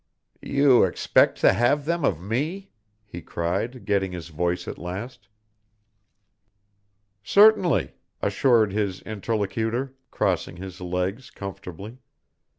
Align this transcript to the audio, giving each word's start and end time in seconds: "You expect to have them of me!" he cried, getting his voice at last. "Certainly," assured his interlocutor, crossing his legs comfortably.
"You 0.41 0.83
expect 0.83 1.39
to 1.41 1.53
have 1.53 1.85
them 1.85 2.03
of 2.03 2.19
me!" 2.19 2.71
he 3.05 3.21
cried, 3.21 3.85
getting 3.85 4.11
his 4.13 4.29
voice 4.29 4.67
at 4.67 4.79
last. 4.79 5.27
"Certainly," 7.23 7.93
assured 8.19 8.73
his 8.73 9.01
interlocutor, 9.03 9.93
crossing 10.09 10.57
his 10.57 10.81
legs 10.81 11.29
comfortably. 11.29 11.99